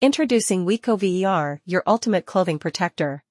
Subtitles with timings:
[0.00, 3.24] Introducing WeCoVeR, your ultimate clothing protector.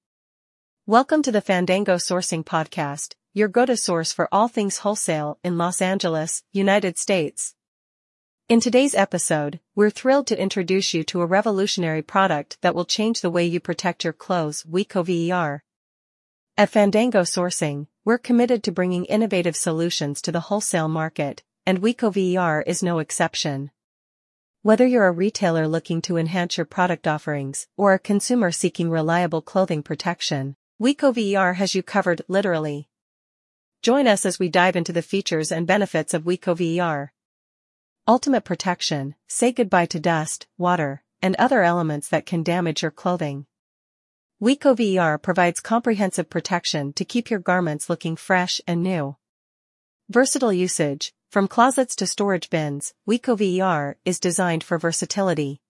[0.86, 5.80] Welcome to the Fandango Sourcing Podcast, your go-to source for all things wholesale in Los
[5.80, 7.54] Angeles, United States.
[8.50, 13.22] In today's episode, we're thrilled to introduce you to a revolutionary product that will change
[13.22, 15.60] the way you protect your clothes, WeCoVeR.
[16.58, 22.62] At Fandango Sourcing, we're committed to bringing innovative solutions to the wholesale market, and WeCoVeR
[22.66, 23.70] is no exception.
[24.62, 29.40] Whether you're a retailer looking to enhance your product offerings or a consumer seeking reliable
[29.40, 32.88] clothing protection, VER has you covered literally.
[33.82, 37.12] Join us as we dive into the features and benefits of VER.
[38.08, 43.46] Ultimate protection, say goodbye to dust, water, and other elements that can damage your clothing.
[44.40, 49.16] VER provides comprehensive protection to keep your garments looking fresh and new.
[50.08, 55.60] Versatile usage, from closets to storage bins, VER is designed for versatility.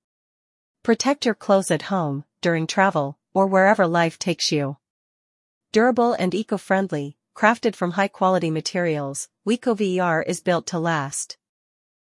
[0.85, 4.77] Protect your clothes at home, during travel, or wherever life takes you.
[5.73, 11.37] Durable and eco-friendly, crafted from high-quality materials, VER is built to last.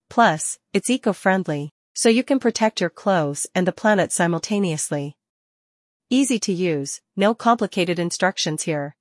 [0.10, 5.16] Plus, it's eco-friendly, so you can protect your clothes and the planet simultaneously.
[6.10, 8.98] Easy to use, no complicated instructions here.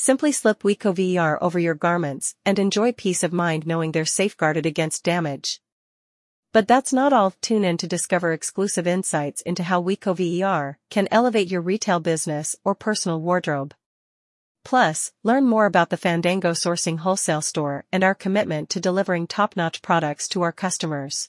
[0.00, 5.02] Simply slip WeCoVeR over your garments and enjoy peace of mind knowing they're safeguarded against
[5.02, 5.60] damage.
[6.52, 7.34] But that's not all.
[7.40, 12.76] Tune in to discover exclusive insights into how WeCoVeR can elevate your retail business or
[12.76, 13.74] personal wardrobe.
[14.64, 19.82] Plus, learn more about the Fandango Sourcing Wholesale Store and our commitment to delivering top-notch
[19.82, 21.28] products to our customers.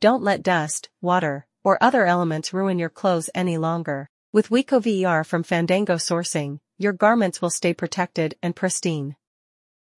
[0.00, 4.08] Don't let dust, water, or other elements ruin your clothes any longer.
[4.32, 9.16] With WeCoVeR from Fandango Sourcing, your garments will stay protected and pristine.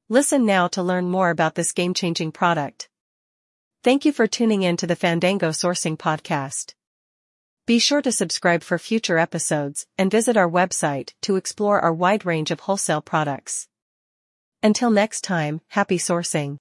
[0.09, 2.89] Listen now to learn more about this game-changing product.
[3.83, 6.75] Thank you for tuning in to the Fandango Sourcing Podcast.
[7.67, 12.25] Be sure to subscribe for future episodes and visit our website to explore our wide
[12.25, 13.69] range of wholesale products.
[14.63, 16.58] Until next time, happy sourcing.